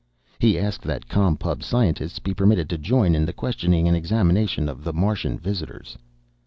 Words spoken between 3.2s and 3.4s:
the